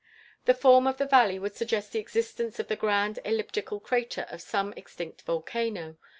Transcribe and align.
The 0.45 0.55
form 0.55 0.87
of 0.87 0.97
the 0.97 1.05
valley 1.05 1.37
would 1.37 1.55
suggest 1.55 1.91
the 1.91 1.99
existence 1.99 2.57
of 2.57 2.69
the 2.69 2.75
grand 2.75 3.19
elliptical 3.23 3.79
crater 3.79 4.25
of 4.31 4.41
some 4.41 4.73
extinct 4.73 5.21
volcano. 5.21 5.97